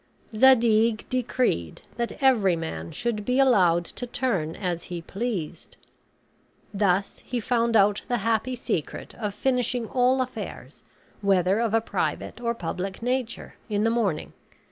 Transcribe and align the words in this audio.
Zadig 0.35 1.05
decreed 1.11 1.83
that 1.97 2.13
every 2.23 2.55
man 2.55 2.91
should 2.91 3.23
be 3.23 3.37
allowed 3.39 3.85
to 3.85 4.07
turn 4.07 4.55
as 4.55 4.85
he 4.85 4.99
pleased. 4.99 5.77
Thus 6.73 7.19
he 7.19 7.39
found 7.39 7.75
out 7.75 8.01
the 8.07 8.17
happy 8.17 8.55
secret 8.55 9.13
of 9.13 9.35
finishing 9.35 9.85
all 9.85 10.19
affairs, 10.23 10.81
whether 11.21 11.59
of 11.59 11.75
a 11.75 11.81
private 11.81 12.41
or 12.41 12.55
public 12.55 13.03
nature, 13.03 13.53
in 13.69 13.83
the 13.83 13.91
morning. 13.91 14.33